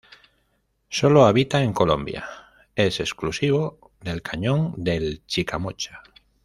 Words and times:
Sólo 0.89 1.27
habita 1.27 1.61
en 1.61 1.73
Colombia; 1.73 2.25
es 2.73 2.99
exclusivo 2.99 3.91
del 4.01 4.23
cañón 4.23 4.73
del 4.77 5.23
Chicamocha. 5.27 6.01